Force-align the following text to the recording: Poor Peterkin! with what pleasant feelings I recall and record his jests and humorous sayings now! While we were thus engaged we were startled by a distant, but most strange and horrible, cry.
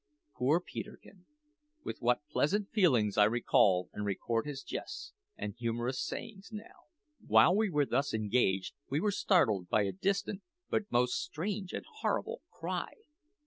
Poor 0.35 0.59
Peterkin! 0.59 1.25
with 1.83 1.99
what 2.01 2.25
pleasant 2.27 2.71
feelings 2.71 3.19
I 3.19 3.25
recall 3.25 3.87
and 3.93 4.03
record 4.03 4.47
his 4.47 4.63
jests 4.63 5.13
and 5.37 5.53
humorous 5.53 6.01
sayings 6.03 6.49
now! 6.51 6.87
While 7.23 7.55
we 7.55 7.69
were 7.69 7.85
thus 7.85 8.11
engaged 8.11 8.73
we 8.89 8.99
were 8.99 9.11
startled 9.11 9.69
by 9.69 9.83
a 9.83 9.91
distant, 9.91 10.41
but 10.71 10.91
most 10.91 11.21
strange 11.21 11.71
and 11.71 11.85
horrible, 11.99 12.41
cry. 12.49 12.93